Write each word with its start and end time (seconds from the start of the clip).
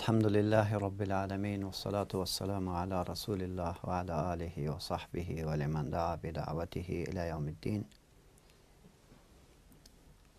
الحمد 0.00 0.26
لله 0.26 0.78
رب 0.78 1.02
العالمين 1.02 1.64
والصلاة 1.64 2.08
والسلام 2.14 2.68
على 2.68 3.02
رسول 3.02 3.40
الله 3.42 3.74
وعلى 3.84 4.14
آله 4.32 4.70
وصحبه 4.70 5.44
ولمن 5.46 5.90
دعا 5.90 6.14
بدعوته 6.22 6.88
إلى 7.08 7.28
يوم 7.28 7.48
الدين 7.48 7.84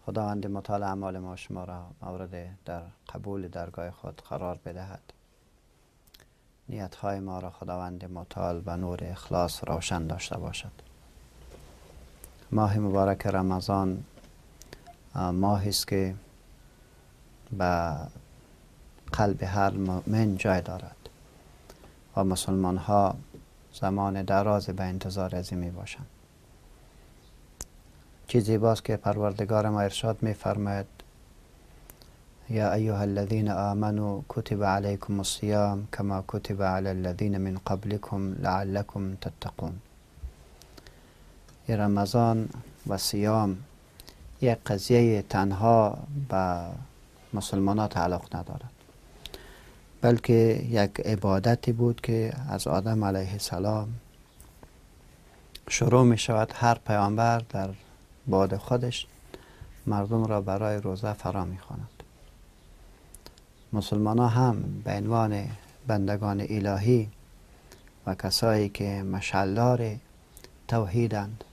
خداوند 0.05 0.47
مطال 0.47 0.83
اعمال 0.83 1.17
ما 1.19 1.35
شما 1.35 1.63
را 1.63 1.91
مورد 2.01 2.57
در 2.65 2.83
قبول 3.13 3.47
درگاه 3.47 3.91
خود 3.91 4.21
قرار 4.29 4.59
بدهد 4.65 5.13
نیت 6.69 6.95
های 6.95 7.19
ما 7.19 7.39
را 7.39 7.49
خداوند 7.49 8.05
مطال 8.05 8.63
و 8.65 8.77
نور 8.77 8.99
اخلاص 9.03 9.63
روشن 9.63 10.07
داشته 10.07 10.37
باشد 10.37 10.71
ماه 12.51 12.79
مبارک 12.79 13.27
رمضان 13.27 14.03
ماهی 15.15 15.69
است 15.69 15.87
که 15.87 16.15
به 17.51 17.97
قلب 19.13 19.43
هر 19.43 19.71
مؤمن 19.71 20.37
جای 20.37 20.61
دارد. 20.61 20.95
و 22.17 22.23
مسلمان 22.23 22.77
ها 22.77 23.15
زمان 23.73 24.23
دراز 24.23 24.65
به 24.65 24.83
انتظار 24.83 25.35
از 25.35 25.53
می 25.53 25.69
باشند. 25.69 26.07
چیزی 28.27 28.57
باز 28.57 28.83
که 28.83 28.97
پروردگار 28.97 29.69
ما 29.69 29.81
ارشاد 29.81 30.23
می 30.23 30.33
فرماید 30.33 30.85
یا 32.49 32.73
ایها 32.73 32.99
الذین 32.99 33.51
آمنوا 33.51 34.21
کتب 34.29 34.63
علیکم 34.63 35.17
الصیام 35.19 35.87
کما 35.93 36.23
کتب 36.27 36.63
علی 36.63 36.89
الذین 36.89 37.37
من 37.37 37.57
قبلكم 37.67 38.33
لعلكم 38.39 39.15
تتقون. 39.15 39.79
رمضان 41.69 42.49
و 42.87 42.97
سیام 42.97 43.57
یک 44.41 44.57
قضیه 44.65 45.21
تنها 45.21 45.97
به 46.29 46.65
مسلمان 47.33 47.87
تعلق 47.87 48.35
ندارد. 48.35 48.80
بلکه 50.01 50.33
یک 50.69 50.99
عبادتی 50.99 51.71
بود 51.71 52.01
که 52.01 52.33
از 52.49 52.67
آدم 52.67 53.03
علیه 53.03 53.31
السلام 53.31 53.89
شروع 55.69 56.03
می 56.03 56.17
شود. 56.17 56.51
هر 56.55 56.75
پیامبر 56.87 57.41
در 57.49 57.69
بعد 58.27 58.57
خودش 58.57 59.07
مردم 59.87 60.25
را 60.25 60.41
برای 60.41 60.77
روزه 60.77 61.13
فرا 61.13 61.45
می 61.45 61.57
خواند. 61.57 61.89
مسلمان 63.73 64.19
ها 64.19 64.27
هم 64.27 64.81
به 64.83 64.91
عنوان 64.91 65.47
بندگان 65.87 66.45
الهی 66.49 67.09
و 68.07 68.15
کسایی 68.15 68.69
که 68.69 69.03
مشلار 69.03 69.95
توحیدند 70.67 71.43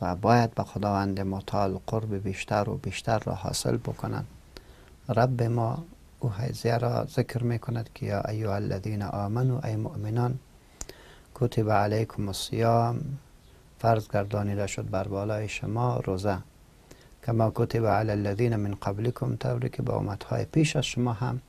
و 0.00 0.16
باید 0.16 0.54
به 0.54 0.64
خداوند 0.64 1.20
مطال 1.20 1.78
قرب 1.86 2.14
بیشتر 2.22 2.68
و 2.70 2.76
بیشتر 2.76 3.18
را 3.18 3.34
حاصل 3.34 3.76
بکنند 3.76 4.26
رب 5.08 5.42
ما 5.42 5.84
او 6.24 6.32
حیزیه 6.32 6.78
را 6.78 7.04
ذکر 7.04 7.42
می 7.42 7.58
کند 7.58 7.90
که 7.94 8.06
یا 8.06 8.20
ایها 8.20 8.54
الذین 8.54 9.02
آمنو 9.02 9.60
ای 9.64 9.76
مؤمنان 9.76 10.38
کتب 11.34 11.70
علیکم 11.70 12.28
الصیام 12.28 13.00
فرض 13.78 14.08
گردانیده 14.08 14.66
شد 14.66 14.90
بر 14.90 15.08
بالای 15.08 15.48
شما 15.48 15.96
روزه. 15.96 16.38
کما 17.26 17.52
کتب 17.54 17.86
علی 17.86 18.10
الذین 18.10 18.56
من 18.56 18.74
قبلکم 18.74 19.36
طوری 19.36 19.68
که 19.68 19.82
به 19.82 19.94
امتهای 19.94 20.44
پیش 20.44 20.76
از 20.76 20.84
شما 20.84 21.12
هم 21.12 21.40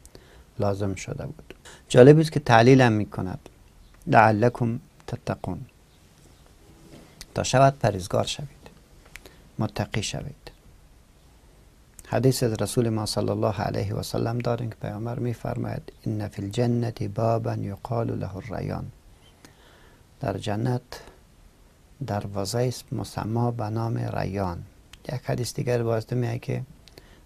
لازم 0.59 0.95
شده 0.95 1.25
بود. 1.25 1.53
جالب 1.89 2.19
است 2.19 2.31
که 2.31 2.39
تعلیل 2.39 2.81
هم 2.81 2.93
می 2.93 3.05
کند 3.05 3.39
لعلکم 4.07 4.79
تتقون. 5.07 5.65
تا 7.35 7.43
شود 7.43 7.79
پریزگار 7.79 8.23
شوید. 8.23 8.65
متقی 9.59 10.03
شوید. 10.03 10.44
حدیث 12.07 12.43
از 12.43 12.53
رسول 12.53 12.89
ما 12.89 13.05
صلی 13.05 13.29
الله 13.29 13.61
علیه 13.61 13.93
و 13.93 14.03
سلم 14.03 14.37
داریم 14.39 14.69
که 14.69 14.75
پیامبر 14.81 15.19
می 15.19 15.33
فرماید 15.33 15.93
ان 16.05 16.27
فی 16.27 16.41
الجنه 16.41 16.93
بابا 17.15 17.53
یقال 17.53 18.19
له 18.19 18.35
الریان. 18.35 18.85
در 20.19 20.37
جنت 20.37 20.81
دروازه 22.07 22.73
مسما 22.91 23.51
به 23.51 23.69
نام 23.69 23.97
ریان. 23.97 24.63
یک 25.13 25.21
حدیث 25.23 25.53
دیگر 25.53 25.83
بازده 25.83 26.15
میگه 26.15 26.39
که 26.39 26.61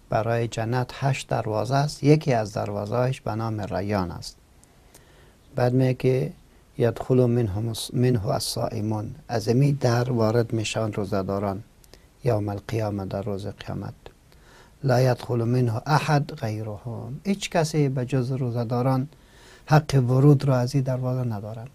برای 0.08 0.48
جنت 0.48 0.90
هشت 0.94 1.28
دروازه 1.28 1.74
است 1.74 2.04
یکی 2.04 2.32
از 2.32 2.52
دروازهش 2.52 3.20
به 3.20 3.34
نام 3.34 3.60
ریان 3.60 4.10
است. 4.10 4.36
بعد 5.56 5.72
میگه 5.72 5.94
که 5.94 6.32
یدخل 6.78 7.26
منه, 7.26 7.72
منه 7.92 8.26
الصائمون. 8.26 9.14
از 9.28 9.48
امی 9.48 9.72
در 9.72 10.10
وارد 10.10 10.52
میشن 10.52 10.92
روزداران 10.92 11.62
یوم 12.24 12.48
القیامه 12.48 13.06
در 13.06 13.22
روز 13.22 13.46
قیامت. 13.46 14.09
لا 14.84 15.00
یدخل 15.00 15.44
منه 15.44 15.82
احد 15.86 16.32
غیرهم. 16.34 17.20
هیچ 17.24 17.50
کسی 17.50 17.88
به 17.88 18.04
جز 18.04 18.32
روزداران 18.32 19.08
حق 19.66 19.94
ورود 19.94 20.44
را 20.44 20.56
از 20.58 20.74
این 20.74 20.84
دروازه 20.84 21.28
ندارد. 21.28 21.70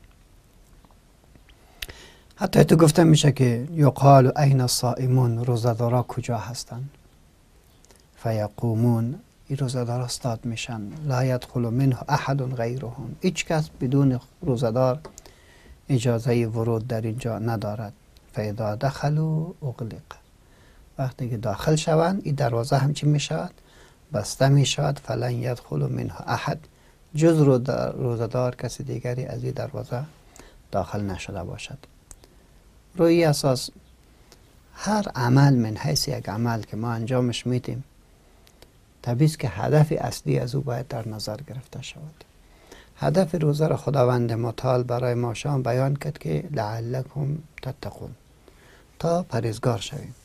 حتی 2.35 2.63
تو 2.63 2.75
گفته 2.75 3.03
میشه 3.03 3.31
که 3.31 3.67
یقال 3.71 4.37
این 4.37 4.61
الصائمون 4.61 5.45
روزدارا 5.45 6.03
کجا 6.03 6.37
هستند؟ 6.37 6.89
فیقومون 8.15 9.15
این 9.47 9.57
روزدار 9.57 10.01
استاد 10.01 10.45
میشن. 10.45 10.81
لا 11.07 11.25
یدخل 11.25 11.61
منه 11.61 11.97
احد 12.07 12.55
غیرهم. 12.55 13.15
هیچ 13.21 13.45
کس 13.45 13.69
بدون 13.81 14.19
روزدار 14.41 14.99
اجازه 15.89 16.45
ورود 16.47 16.87
در 16.87 17.01
اینجا 17.01 17.39
ندارد. 17.39 17.93
فیدا 18.33 18.75
دخلوا 18.75 19.53
اغلق. 19.61 20.24
وقتی 20.97 21.29
که 21.29 21.37
داخل 21.37 21.75
شوند 21.75 22.21
این 22.23 22.35
دروازه 22.35 22.77
همچی 22.77 23.05
می 23.05 23.19
شود 23.19 23.53
بسته 24.13 24.49
می 24.49 24.65
شود 24.65 24.99
فلن 24.99 25.31
یدخل 25.31 25.91
منها 25.91 26.23
احد. 26.23 26.59
جز 27.15 27.41
روزدار 27.97 28.55
کسی 28.55 28.83
دیگری 28.83 29.25
از 29.25 29.43
این 29.43 29.53
دروازه 29.53 30.03
داخل 30.71 31.01
نشده 31.01 31.43
باشد. 31.43 31.77
روی 32.95 33.23
اساس 33.23 33.69
هر 34.73 35.05
عمل 35.15 35.53
من 35.53 35.77
حیث 35.77 36.07
یک 36.07 36.29
عمل 36.29 36.61
که 36.61 36.77
ما 36.77 36.91
انجامش 36.91 37.47
میدیم 37.47 37.83
طبیعی 39.01 39.31
که 39.31 39.49
هدف 39.49 39.93
اصلی 39.97 40.39
از 40.39 40.55
او 40.55 40.61
باید 40.61 40.87
در 40.87 41.07
نظر 41.07 41.37
گرفته 41.37 41.81
شود. 41.81 42.23
هدف 42.97 43.35
روزه 43.35 43.67
را 43.67 43.77
خداوند 43.77 44.33
مطال 44.33 44.83
برای 44.83 45.13
ما 45.13 45.33
شام 45.33 45.63
بیان 45.63 45.95
کرد 45.95 46.17
که 46.17 46.43
لعلکم 46.51 47.37
تتقون. 47.61 48.15
تا 48.99 49.23
پریزگار 49.23 49.79
شویم. 49.79 50.15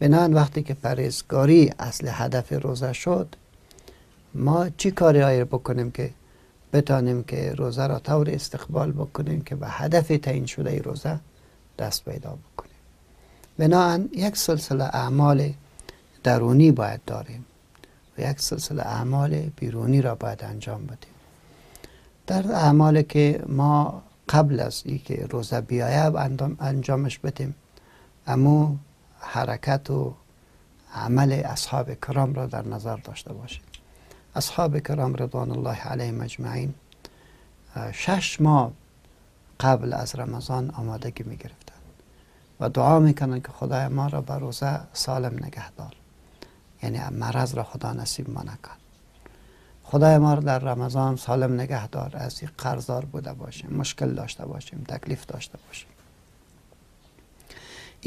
بنان 0.00 0.34
وقتی 0.34 0.62
که 0.62 0.74
پرهیزگاری 0.74 1.72
اصل 1.78 2.08
هدف 2.10 2.52
روزه 2.52 2.92
شد 2.92 3.36
ما 4.34 4.68
چی 4.68 4.90
کاری 4.90 5.20
های 5.20 5.44
بکنیم 5.44 5.90
که 5.90 6.10
بتانیم 6.72 7.22
که 7.22 7.54
روزه 7.56 7.86
را 7.86 7.98
طور 7.98 8.30
استقبال 8.30 8.92
بکنیم 8.92 9.40
که 9.40 9.54
به 9.54 9.68
هدف 9.68 10.08
تعیین 10.08 10.46
شده 10.46 10.78
روزه 10.78 11.20
دست 11.78 12.04
پیدا 12.04 12.30
بکنیم؟ 12.30 12.72
بناهن 13.58 14.08
یک 14.12 14.36
سلسله 14.36 14.84
اعمال 14.84 15.52
درونی 16.22 16.72
باید 16.72 17.00
داریم 17.06 17.44
و 18.18 18.30
یک 18.30 18.40
سلسله 18.40 18.82
اعمال 18.82 19.50
بیرونی 19.56 20.02
را 20.02 20.14
باید 20.14 20.44
انجام 20.44 20.86
بدیم. 20.86 21.14
در 22.26 22.52
اعمال 22.52 23.02
که 23.02 23.44
ما 23.48 24.02
قبل 24.28 24.60
از 24.60 24.82
اینکه 24.84 25.26
روزه 25.30 25.60
بیایه 25.60 26.12
انجامش 26.60 27.18
بدیم 27.18 27.54
امو 28.26 28.76
حرکت 29.20 29.90
و 29.90 30.14
عمل 30.94 31.32
اصحاب 31.32 31.94
کرام 31.94 32.34
را 32.34 32.46
در 32.46 32.66
نظر 32.66 32.96
داشته 32.96 33.32
باشید. 33.32 33.64
اصحاب 34.34 34.78
کرام 34.78 35.14
رضوان 35.14 35.50
الله 35.50 35.80
علیهم 35.80 36.20
اجمعین 36.20 36.74
شش 37.92 38.40
ماه 38.40 38.72
قبل 39.60 39.92
از 39.92 40.14
رمضان 40.14 40.70
آمادگی 40.70 41.24
می 41.24 41.36
گرفتن 41.36 41.74
و 42.60 42.68
دعا 42.68 42.98
می‌کنن 42.98 43.40
که 43.40 43.48
خدای 43.48 43.88
ما 43.88 44.06
را 44.06 44.20
به 44.20 44.34
روزه 44.34 44.80
سالم 44.92 45.44
نگه 45.44 45.70
دار. 45.70 45.94
یعنی 46.82 47.00
مرض 47.10 47.54
را 47.54 47.62
خدا 47.62 47.92
نصیب 47.92 48.30
ما 48.30 48.42
نکن. 48.42 48.76
خدای 49.84 50.18
ما 50.18 50.34
را 50.34 50.40
در 50.40 50.58
رمضان 50.58 51.16
سالم 51.16 51.54
نگه 51.54 51.88
دار 51.88 52.10
از 52.14 52.42
قرضدار 52.58 53.04
بوده 53.04 53.32
باشیم 53.32 53.70
مشکل 53.70 54.14
داشته 54.14 54.46
باشیم 54.46 54.84
تکلیف 54.88 55.26
داشته 55.26 55.58
باشیم. 55.66 55.88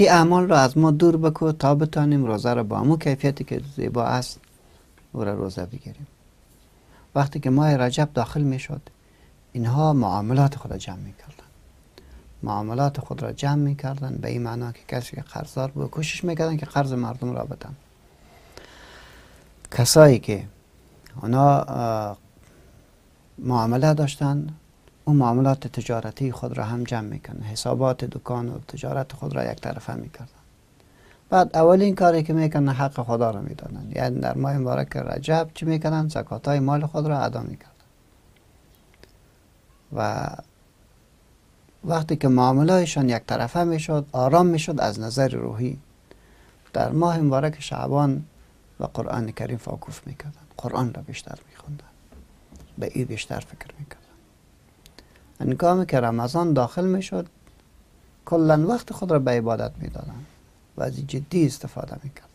این 0.01 0.11
اعمال 0.11 0.47
را 0.47 0.59
از 0.59 0.77
ما 0.77 0.91
دور 0.91 1.17
بکو 1.17 1.51
تا 1.51 1.75
بتانیم 1.75 2.25
روزه 2.25 2.53
را 2.53 2.63
با 2.63 2.79
همون 2.79 2.99
کیفیتی 2.99 3.43
که 3.43 3.61
زیبا 3.75 4.03
است 4.03 4.39
او 5.11 5.23
را 5.23 5.33
روزه 5.33 5.65
بگیریم. 5.65 6.07
وقتی 7.15 7.39
که 7.39 7.49
ماه 7.49 7.77
رجب 7.77 8.09
داخل 8.13 8.41
می 8.41 8.59
شد 8.59 8.81
اینها 9.53 9.93
معاملات 9.93 10.55
خود 10.55 10.71
را 10.71 10.77
جمع 10.77 10.97
می 10.97 11.13
کردن 11.13 11.49
معاملات 12.43 12.99
خود 12.99 13.23
را 13.23 13.31
جمع 13.31 13.55
می 13.55 13.75
کردن 13.75 14.17
به 14.21 14.29
این 14.29 14.43
معنا 14.43 14.71
که 14.71 14.79
کسی 14.87 15.15
که 15.15 15.21
قرضدار 15.21 15.71
بود 15.71 15.89
کوشش 15.89 16.23
می 16.23 16.35
کردن 16.35 16.57
که 16.57 16.65
قرض 16.65 16.93
مردم 16.93 17.31
را 17.31 17.43
بدن. 17.43 17.75
کسایی 19.71 20.19
که 20.19 20.47
اونا 21.21 22.17
معامله 23.37 23.93
داشتن 23.93 24.47
اون 25.05 25.15
معاملات 25.15 25.67
تجارتی 25.67 26.31
خود 26.31 26.57
را 26.57 26.63
هم 26.63 26.83
جمع 26.83 27.07
می‌کنه 27.07 27.45
حسابات 27.45 28.05
دکان 28.05 28.49
و 28.49 28.59
تجارت 28.59 29.13
خود 29.13 29.35
را 29.35 29.51
یک 29.51 29.61
طرفه 29.61 29.93
می‌کردن 29.93 30.27
بعد 31.29 31.57
اولین 31.57 31.95
کاری 31.95 32.23
که 32.23 32.33
می‌کنن 32.33 32.69
حق 32.69 33.03
خدا 33.03 33.31
رو 33.31 33.41
می‌دانن 33.41 33.91
یعنی 33.95 34.19
در 34.19 34.37
ماه 34.37 34.57
مبارک 34.57 34.97
رجب 34.97 35.49
چی 35.53 35.65
می‌کنن 35.65 36.07
زکات 36.07 36.47
های 36.47 36.59
مال 36.59 36.85
خود 36.85 37.07
را 37.07 37.19
ادا 37.19 37.41
می‌کردن 37.41 37.71
و 39.95 40.29
وقتی 41.83 42.15
که 42.15 42.27
معاملهشان 42.27 43.09
یک 43.09 43.23
طرفه 43.27 43.63
می‌شد 43.63 44.05
آرام 44.11 44.45
می‌شد 44.45 44.79
از 44.79 44.99
نظر 44.99 45.27
روحی. 45.27 45.79
در 46.73 46.91
ماه 46.91 47.19
مبارک 47.19 47.61
شعبان 47.61 48.25
و 48.79 48.85
قرآن 48.85 49.31
کریم 49.31 49.57
فاکوف 49.57 50.07
می‌کردن 50.07 50.41
قرآن 50.57 50.93
را 50.93 51.01
بیشتر 51.01 51.39
میخوندن 51.49 51.85
به 52.77 52.91
ای 52.93 53.05
بیشتر 53.05 53.39
فکر 53.39 53.67
می‌کردن 53.79 54.00
انگامی 55.41 55.85
که 55.85 55.99
رمضان 55.99 56.53
داخل 56.53 56.85
می‌شد 56.85 57.27
کلا 58.25 58.67
وقت 58.67 58.93
خود 58.93 59.11
را 59.11 59.19
به 59.19 59.31
عبادت 59.31 59.71
می‌دادن 59.77 60.25
و 60.77 60.83
از 60.83 60.95
جدی 61.07 61.45
استفاده 61.45 61.95
می‌کردن 62.03 62.27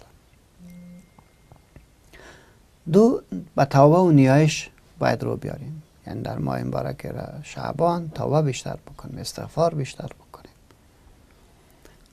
دو 2.92 3.22
به 3.56 3.64
توبه 3.64 3.98
و 3.98 4.10
نیایش 4.10 4.70
باید 4.98 5.22
رو 5.22 5.36
بیاریم. 5.36 5.82
یعنی 6.06 6.22
در 6.22 6.38
ماه 6.38 6.62
مبارک 6.62 7.12
شعبان 7.42 8.08
توبه 8.08 8.42
بیشتر 8.42 8.76
بکنیم 8.86 9.18
استغفار 9.18 9.74
بیشتر 9.74 10.06
بکنیم. 10.06 10.52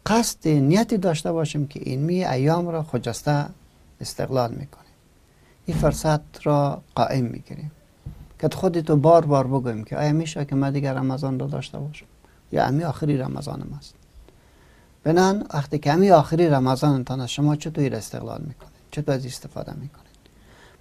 قصد 0.05 0.47
نیتی 0.47 0.97
داشته 0.97 1.31
باشیم 1.31 1.67
که 1.67 1.79
این 1.83 1.99
می 1.99 2.25
ایام 2.25 2.67
را 2.67 2.83
خجسته 2.83 3.45
استقلال 4.01 4.51
می‌کنیم 4.51 4.93
این 5.65 5.77
فرصت 5.77 6.47
را 6.47 6.81
قائم 6.95 7.25
می‌گیریم 7.25 7.71
که 8.43 8.55
خودتو 8.55 8.95
بار 8.95 9.25
بار 9.25 9.47
بگویم 9.47 9.83
که 9.83 9.97
آیا 9.97 10.11
میشه 10.11 10.45
که 10.45 10.55
من 10.55 10.71
دیگر 10.71 10.93
رمضان 10.93 11.39
رو 11.39 11.47
داشته 11.47 11.79
باشم 11.79 12.05
یا 12.51 12.65
امی 12.65 12.83
آخری 12.83 13.17
رمضانم 13.17 13.73
است 13.77 13.93
بنان 15.03 15.47
وقتی 15.53 15.79
که 15.79 15.93
امی 15.93 16.11
آخری 16.11 16.47
رمضان 16.47 17.05
از 17.07 17.29
شما 17.29 17.55
چطور 17.55 17.95
استقلال 17.95 18.41
می‌کنید؟ 18.41 18.73
چطور 18.91 19.15
از 19.15 19.25
استفاده 19.25 19.73
می‌کنید؟ 19.73 20.17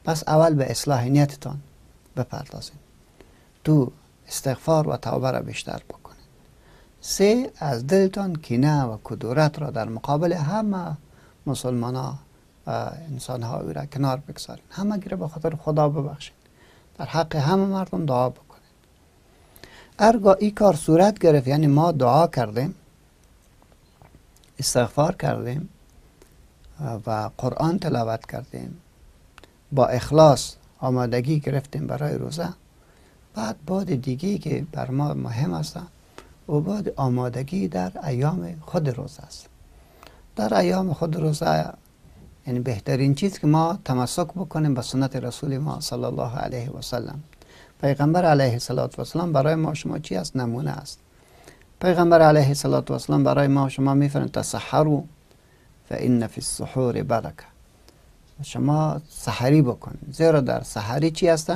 پس 0.04 0.28
اول 0.28 0.54
به 0.54 0.70
اصلاح 0.70 1.04
نیتتان 1.04 1.58
بپردازید. 2.16 2.78
تو 3.64 3.92
استغفار 4.28 4.88
و 4.88 4.96
توبه 4.96 5.30
را 5.30 5.40
بیشتر 5.40 5.82
بکنید. 5.88 6.26
سه 7.00 7.50
از 7.56 7.86
دلتان 7.86 8.36
کینه 8.36 8.82
و 8.82 8.96
کدورت 9.04 9.58
را 9.58 9.70
در 9.70 9.88
مقابل 9.88 10.32
همه 10.32 10.96
مسلمان 11.46 11.94
ها 11.94 12.18
انسان 13.10 13.42
ها 13.42 13.60
را 13.60 13.86
کنار 13.86 14.16
بگذارید. 14.28 14.64
همه 14.70 14.98
گیره 14.98 15.16
به 15.16 15.28
خاطر 15.28 15.56
خدا 15.56 15.88
ببخشید. 15.88 16.41
در 17.02 17.08
حق 17.08 17.36
همه 17.36 17.64
مردم 17.64 18.06
دعا 18.06 18.28
بکنید 18.28 18.62
ارگاه 19.98 20.36
این 20.40 20.54
کار 20.54 20.74
صورت 20.74 21.18
گرفت 21.18 21.48
یعنی 21.48 21.66
ما 21.66 21.92
دعا 21.92 22.26
کردیم 22.26 22.74
استغفار 24.58 25.16
کردیم 25.16 25.68
و 27.06 27.30
قرآن 27.38 27.78
تلاوت 27.78 28.26
کردیم. 28.26 28.80
با 29.72 29.86
اخلاص 29.86 30.54
آمادگی 30.78 31.40
گرفتیم 31.40 31.86
برای 31.86 32.14
روزه. 32.14 32.48
بعد 33.34 33.64
بعد 33.66 34.02
دیگه 34.02 34.38
که 34.38 34.66
بر 34.72 34.90
ما 34.90 35.14
مهم 35.14 35.52
است 35.52 35.78
و 36.48 36.60
بعد 36.60 36.92
آمادگی 36.96 37.68
در 37.68 38.06
ایام 38.06 38.60
خود 38.60 38.88
روزه 38.88 39.22
است. 39.22 39.46
در 40.36 40.54
ایام 40.54 40.92
خود 40.92 41.16
روزه 41.16 41.72
یعنی 42.46 42.60
بهترین 42.60 43.14
چیز 43.14 43.38
که 43.38 43.46
ما 43.46 43.78
تمسک 43.84 44.26
بکنیم 44.26 44.74
به 44.74 44.82
سنت 44.82 45.16
رسول 45.16 45.58
ما 45.58 45.80
صلی 45.80 46.04
الله 46.04 46.36
علیه 46.36 46.70
و 46.70 46.82
سلم. 46.82 47.22
پیغمبر 47.80 48.24
علیه 48.24 48.52
السلام 48.52 49.32
برای 49.32 49.54
ما 49.54 49.74
شما 49.74 49.98
چی 49.98 50.16
است؟ 50.16 50.36
نمونه 50.36 50.70
است. 50.70 50.98
پیغمبر 51.80 52.22
علیه 52.22 52.48
السلام 52.48 53.24
برای 53.24 53.46
ما 53.46 53.68
شما 53.68 53.94
میفرمایند 53.94 54.32
تسحروا 54.32 55.02
فان 55.88 56.26
فی 56.26 56.40
السحور 56.40 57.02
برکه 57.02 57.44
شما 58.42 59.00
سحری 59.08 59.62
بکن 59.62 59.98
زیرا 60.10 60.40
در 60.40 60.62
سحری 60.62 61.10
چی 61.10 61.28
است؟ 61.28 61.52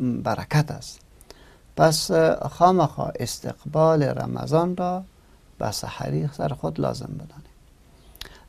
برکت 0.00 0.70
است. 0.70 1.00
پس 1.76 2.10
خامخا 2.50 3.12
استقبال 3.20 4.02
رمضان 4.02 4.76
را 4.76 5.04
به 5.58 5.70
سحری 5.70 6.28
سر 6.32 6.48
خود 6.48 6.80
لازم 6.80 7.10
بدانیم 7.14 7.43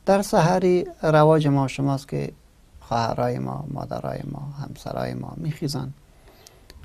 در 0.06 0.22
سحری 0.22 0.86
رواج 1.02 1.48
ما 1.48 1.68
شماست 1.68 2.08
که 2.08 2.32
خواهرای 2.80 3.40
ما 3.40 3.66
مادرای 3.68 4.20
ما 4.32 4.40
همسرای 4.40 5.14
ما 5.14 5.34
میخیزن. 5.38 5.94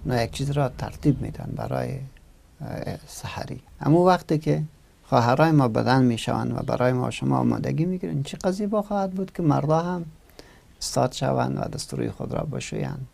نه 0.06 0.24
یک 0.24 0.30
چیز 0.30 0.50
را 0.50 0.68
ترتیب 0.68 1.22
میدن 1.22 1.52
برای 1.56 1.98
سحری. 3.06 3.60
اما 3.80 4.04
وقتی 4.04 4.38
که 4.38 4.62
خواهرای 5.04 5.50
ما 5.50 5.68
بدن 5.68 6.02
می‌شوند 6.02 6.58
و 6.58 6.62
برای 6.62 6.92
ما 6.92 7.10
شما 7.10 7.38
آمادگی 7.38 7.84
می‌گیرن 7.84 8.22
چه 8.22 8.36
قضیه 8.36 8.66
با 8.66 8.82
خواهد 8.82 9.10
بود 9.10 9.32
که 9.32 9.42
مردا 9.42 9.80
هم 9.80 10.04
استاد 10.78 11.12
شوند 11.12 11.58
و 11.58 11.60
دستوری 11.60 12.10
خود 12.10 12.34
را 12.34 12.44
بشویند 12.44 13.06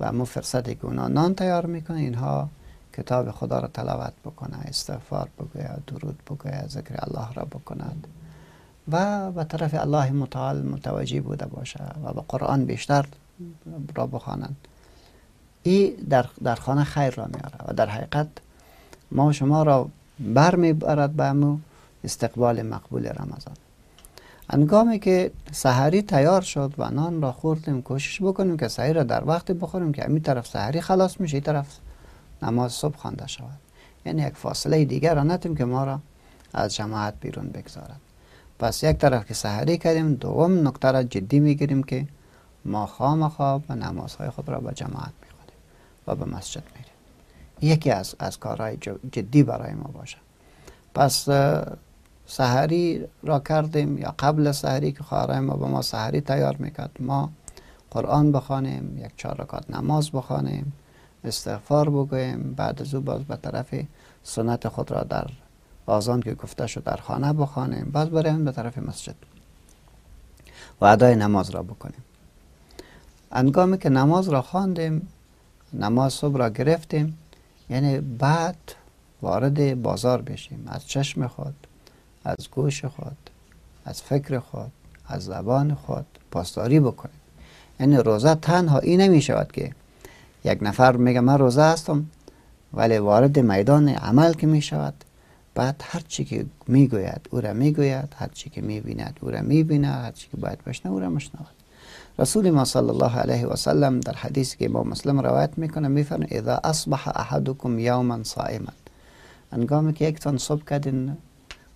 و 0.00 0.04
اما 0.04 0.24
فرصتی 0.24 0.74
که 0.74 0.84
اونا 0.84 1.08
نان 1.08 1.34
تیار 1.34 1.66
می‌کنه 1.66 1.98
اینها 1.98 2.48
کتاب 2.92 3.30
خدا 3.30 3.58
را 3.58 3.68
تلاوت 3.68 4.12
بکنه 4.24 4.56
استغفار 4.64 5.28
بگوید 5.38 5.84
درود 5.86 6.18
بگوید 6.30 6.68
ذکر 6.68 6.94
الله 6.98 7.32
را 7.34 7.44
بکند 7.44 8.06
و 8.92 9.30
به 9.32 9.44
طرف 9.44 9.74
الله 9.74 10.10
متعال 10.10 10.62
متوجه 10.62 11.20
بوده 11.20 11.46
باشه 11.46 11.84
و 12.04 12.12
به 12.12 12.22
قرآن 12.28 12.64
بیشتر 12.64 13.06
را 13.94 14.06
بخوانند. 14.06 14.56
این 15.62 15.94
در, 16.10 16.26
در 16.44 16.54
خانه 16.54 16.84
خیر 16.84 17.10
را 17.10 17.26
میاره 17.26 17.58
و 17.68 17.72
در 17.72 17.86
حقیقت 17.86 18.28
ما 19.12 19.32
شما 19.32 19.62
را 19.62 19.88
بر 20.20 20.54
می‌برد 20.54 21.12
به 21.12 21.24
امو 21.24 21.58
استقبال 22.04 22.62
مقبول 22.62 23.06
رمضان. 23.06 23.54
انگامی 24.50 24.98
که 24.98 25.30
سحری 25.52 26.02
تیار 26.02 26.42
شد 26.42 26.74
و 26.78 26.90
نان 26.90 27.22
را 27.22 27.32
خوردیم 27.32 27.82
کوشش 27.82 28.22
بکنیم 28.22 28.56
که 28.56 28.68
سحری 28.68 28.92
را 28.92 29.02
در 29.02 29.24
وقت 29.24 29.52
بخوریم 29.52 29.92
که 29.92 30.04
امی 30.04 30.20
طرف 30.20 30.46
سحری 30.46 30.80
خلاص 30.80 31.20
میشه 31.20 31.34
این 31.34 31.44
طرف 31.44 31.66
نماز 32.42 32.72
صبح 32.72 32.96
خوانده 32.96 33.26
شود. 33.26 33.58
یعنی 34.06 34.22
یک 34.22 34.34
فاصله 34.34 34.84
دیگر 34.84 35.14
را 35.14 35.22
نتیم 35.22 35.56
که 35.56 35.64
ما 35.64 35.84
را 35.84 36.00
از 36.54 36.74
جماعت 36.74 37.14
بیرون 37.20 37.48
بگذارد. 37.48 38.00
پس 38.58 38.82
یک 38.82 38.96
طرف 38.96 39.26
که 39.26 39.34
سحری 39.34 39.78
کردیم 39.78 40.14
دوم 40.14 40.68
نکته 40.68 40.90
را 40.90 41.02
جدی 41.02 41.40
می‌گیریم 41.40 41.82
که 41.82 42.06
ما 42.64 42.86
خواب 42.86 43.62
و 43.68 43.74
نمازهای 43.74 44.30
خود 44.30 44.48
را 44.48 44.60
به 44.60 44.72
جماعت 44.74 45.12
می‌خونیم 45.22 45.58
و 46.06 46.14
به 46.14 46.24
مسجد 46.24 46.62
میریم. 46.76 47.72
یکی 47.74 47.90
از, 47.90 48.14
از 48.18 48.38
کارهای 48.38 48.76
جدی 49.12 49.42
برای 49.42 49.74
ما 49.74 49.90
باشه. 49.94 50.16
پس 50.94 51.28
سحری 52.26 53.04
را 53.22 53.40
کردیم 53.40 53.98
یا 53.98 54.14
قبل 54.18 54.52
سحری 54.52 54.92
که 54.92 55.02
خواهرای 55.02 55.40
ما 55.40 55.56
به 55.56 55.66
ما 55.66 55.82
سحری 55.82 56.20
تیار 56.20 56.56
می‌کرد 56.56 56.90
ما 57.00 57.30
قرآن 57.90 58.32
بخوانیم 58.32 58.98
یک 58.98 59.12
چهار 59.16 59.36
رکات 59.40 59.70
نماز 59.70 60.10
بخوانیم 60.10 60.72
استغفار 61.24 61.90
بگویم 61.90 62.54
بعد 62.56 62.82
از 62.82 62.94
او 62.94 63.00
باز 63.00 63.24
به 63.24 63.36
طرف 63.36 63.74
سنت 64.22 64.68
خود 64.68 64.90
را 64.90 65.02
در 65.02 65.26
آزان 65.86 66.20
که 66.22 66.34
گفته 66.34 66.66
شد 66.66 66.84
در 66.84 66.96
خانه 66.96 67.32
بخوانیم. 67.32 67.90
باز 67.92 68.10
بریم 68.10 68.44
به 68.44 68.52
طرف 68.52 68.78
مسجد. 68.78 69.14
و 70.80 70.84
ادای 70.84 71.16
نماز 71.16 71.50
را 71.50 71.62
بکنیم. 71.62 72.04
انگامی 73.32 73.78
که 73.78 73.88
نماز 73.88 74.28
را 74.28 74.42
خواندیم 74.42 75.08
نماز 75.72 76.12
صبح 76.12 76.36
را 76.36 76.48
گرفتیم 76.48 77.18
یعنی 77.70 78.00
بعد 78.00 78.56
وارد 79.22 79.82
بازار 79.82 80.22
بشیم. 80.22 80.64
از 80.66 80.88
چشم 80.88 81.26
خود 81.26 81.54
از 82.24 82.36
گوش 82.50 82.84
خود 82.84 83.16
از 83.84 84.02
فکر 84.02 84.38
خود 84.38 84.72
از 85.08 85.24
زبان 85.24 85.74
خود 85.74 86.06
پاسداری 86.30 86.80
بکنیم. 86.80 87.20
یعنی 87.80 87.96
روزه 87.96 88.34
تنها 88.34 88.78
این 88.78 89.00
نمی 89.00 89.22
شود 89.22 89.52
که 89.52 89.72
یک 90.44 90.58
نفر 90.62 90.96
میگه 90.96 91.20
من 91.20 91.38
روزه 91.38 91.62
هستم 91.62 92.06
ولی 92.74 92.98
وارد 92.98 93.38
میدان 93.38 93.88
عمل 93.88 94.32
که 94.32 94.46
می 94.46 94.62
شود 94.62 94.94
بعد 95.56 95.82
هر 95.84 96.02
چی 96.08 96.24
که 96.24 96.46
می‌گوید 96.66 97.28
او 97.30 97.40
را 97.40 97.52
می‌گوید 97.52 98.14
هر 98.16 98.28
چی 98.34 98.50
که 98.50 98.60
می‌بیند 98.60 99.18
او 99.22 99.30
را 99.30 99.42
می‌بیند 99.42 99.84
هر 99.84 100.12
چی 100.12 100.28
که 100.30 100.36
باید 100.36 100.64
بشنه 100.64 100.92
او 100.92 101.00
را 101.00 101.10
مشنود 101.10 101.46
رسول 102.18 102.50
ما 102.50 102.64
صلی 102.64 102.88
الله 102.88 103.18
علیه 103.18 103.46
و 103.46 103.56
سلم 103.56 104.00
در 104.00 104.12
حدیث 104.12 104.56
که 104.56 104.68
با 104.68 104.84
مسلم 104.84 105.20
روایت 105.20 105.50
می‌کنه 105.56 105.88
میفرمه 105.88 106.26
اذا 106.30 106.60
اصبح 106.64 107.08
احدکم 107.08 107.78
یوما 107.78 108.22
صائما. 108.24 108.72
انگامی 109.52 109.92
که 109.92 110.04
یک 110.04 110.18
تن 110.18 110.36
صبح 110.36 110.64
کردین 110.64 111.16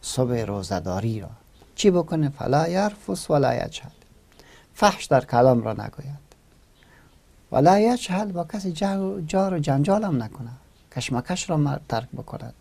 صبح 0.02 0.34
روزداری 0.34 1.20
را. 1.20 1.28
چی 1.74 1.90
بکنه؟ 1.90 2.28
فلا 2.28 2.68
یرفس 2.68 3.30
ولا 3.30 3.54
یجهل 3.54 3.90
فحش 4.74 5.04
در 5.04 5.24
کلام 5.24 5.62
را 5.62 5.72
نگوید. 5.72 6.30
ولا 7.52 7.78
یجهل 7.78 8.32
با 8.32 8.44
کسی 8.44 8.72
جار 9.26 9.54
و 9.54 9.58
جنجال 9.58 10.04
هم 10.04 10.22
نکنه. 10.22 10.50
کشمکش 10.96 11.50
را 11.50 11.80
ترک 11.88 12.08
بکند. 12.16 12.54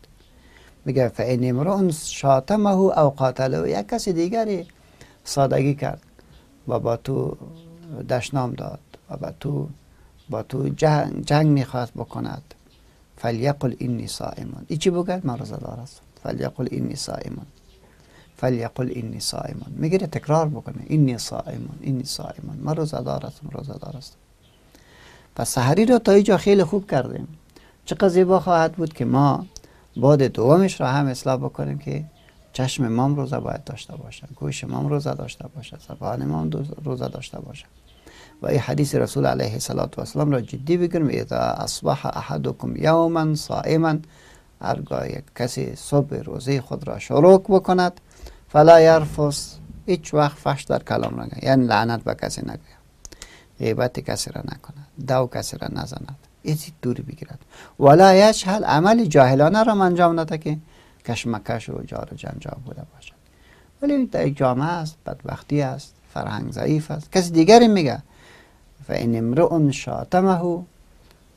میگه 0.89 1.07
فین 1.07 1.49
امرون 1.49 1.91
شاتمه 1.91 2.69
او 2.69 2.89
قاتله. 2.89 3.79
یک 3.79 3.87
کسی 3.89 4.13
دیگری 4.13 4.67
سادگی 5.23 5.75
کرد. 5.75 6.01
و 6.67 6.79
با 6.79 6.97
تو 6.97 7.37
دشنام 8.09 8.53
داد 8.53 8.79
و 9.09 9.17
با 9.17 9.31
تو 9.39 9.69
با 10.29 10.43
تو 10.43 10.69
جنگ, 10.69 11.25
جنگ 11.25 11.47
می‌خواست 11.47 11.93
بکند. 11.93 12.53
فلیقل 13.17 13.73
اینی 13.77 14.07
صائمون. 14.07 14.65
ای 14.67 14.77
چی 14.77 14.89
بگد 14.89 15.25
من 15.25 15.37
روزدار 15.37 15.79
است 15.83 16.01
فلیقل 16.23 16.67
اینی 16.71 16.95
صائمون. 16.95 17.45
فلیقل 18.37 18.89
اینی 18.95 19.19
صائمون. 19.19 19.71
می‌گیره 19.75 20.07
تکرار 20.07 20.49
بکنه. 20.49 20.81
اینی 20.87 21.17
صائمون 21.17 21.77
اینی 21.81 22.03
صائمون. 22.03 22.57
ما 22.63 22.73
روزدار 22.73 23.25
هستم 23.25 23.49
روزدار 23.51 23.95
هستم. 23.97 24.17
پس 25.35 25.49
سحری 25.49 25.85
رو 25.85 25.99
تا 25.99 26.11
اینجا 26.11 26.37
خیلی 26.37 26.63
خوب 26.63 26.91
کردیم. 26.91 27.27
چقدر 27.85 28.09
زیبا 28.09 28.39
خواهد 28.39 28.73
بود 28.73 28.93
که 28.93 29.05
ما 29.05 29.45
بعد 29.99 30.23
دومش 30.23 30.81
را 30.81 30.87
هم 30.87 31.07
اصلاح 31.07 31.37
بکنیم 31.37 31.77
که 31.77 32.05
چشم 32.53 32.83
امام 32.85 33.15
روزه 33.15 33.39
باید 33.39 33.63
داشته 33.63 33.95
باشه 33.95 34.27
گوش 34.35 34.63
امام 34.63 34.87
روزه 34.87 35.13
داشته 35.13 35.47
باشه 35.55 35.77
زبان 35.87 36.21
امام 36.21 36.49
روزه 36.83 37.07
داشته 37.07 37.39
باشه. 37.39 37.65
و 38.41 38.47
این 38.47 38.59
حدیث 38.59 38.95
رسول 38.95 39.25
علیه 39.25 39.53
السلام 39.53 40.31
را 40.31 40.41
جدی 40.41 40.77
بگیریم 40.77 41.07
اذا 41.11 41.37
اصبح 41.37 42.05
احدکم 42.05 42.75
یوما 42.75 43.35
صائما 43.35 43.95
هرگاه 44.61 45.11
یک 45.11 45.23
کسی 45.35 45.75
صبح 45.75 46.15
روزه 46.15 46.61
خود 46.61 46.87
را 46.87 46.99
شروع 46.99 47.41
بکند 47.41 48.01
فلا 48.49 48.81
یرفس 48.81 49.59
هیچ 49.85 50.13
وقت 50.13 50.37
فش 50.37 50.63
در 50.63 50.83
کلام 50.83 51.21
نگه 51.21 51.45
یعنی 51.45 51.65
لعنت 51.65 52.03
به 52.03 52.15
کسی 52.15 52.41
نگه. 52.41 52.59
غیبت 53.59 53.99
کسی 53.99 54.31
را 54.31 54.41
نکند. 54.41 54.87
دو 55.07 55.29
کسی 55.33 55.57
را 55.57 55.67
نزند. 55.71 56.28
ایزی 56.43 56.71
دوری 56.81 57.03
بگیرد. 57.03 57.39
ولا 57.79 58.13
یشهل 58.13 58.63
عمل 58.63 59.05
جاهلانه 59.05 59.63
را 59.63 59.73
انجام 59.73 60.19
نده 60.19 60.37
که 60.37 60.57
کشمکش 61.05 61.69
و 61.69 61.83
جار 61.83 62.09
و 62.11 62.15
جنجال 62.15 62.57
بوده 62.65 62.81
باشد. 62.95 63.13
ولی 63.81 64.05
در 64.05 64.29
جامعه 64.29 64.67
است 64.67 64.95
بدبختی 65.05 65.61
است 65.61 65.93
فرهنگ 66.13 66.51
ضعیف 66.51 66.91
است. 66.91 67.11
کسی 67.11 67.31
دیگری 67.31 67.67
میگه 67.67 68.01
فان 68.87 69.15
امرؤ 69.15 69.71
شاتمه 69.71 70.41
او 70.41 70.65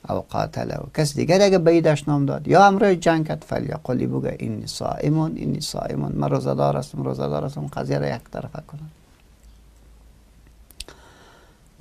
قاتله. 0.07 0.79
کس 0.93 1.15
دیگر 1.15 1.41
اگه 1.41 1.57
بیدش 1.57 2.07
نام 2.07 2.25
داد 2.25 2.47
یا 2.47 2.65
امر 2.65 2.93
جنگ 2.93 3.27
کرد 3.27 3.45
فلیقلی 3.47 4.07
بگه 4.07 4.35
این 4.39 4.65
صائمون 4.65 5.35
این 5.35 5.59
صائمون 5.59 6.11
من 6.11 6.29
روزدار 6.29 6.77
هستم 6.77 7.03
روزدار 7.03 7.45
هستم 7.45 7.67
قضیه 7.67 7.99
را 7.99 8.15
یک 8.15 8.21
طرفه 8.31 8.63
کنم. 8.67 8.91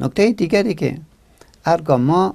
نکته 0.00 0.33
دیگری 0.33 0.75
که 0.75 1.00
هرگاه 1.64 1.97
ما 1.97 2.35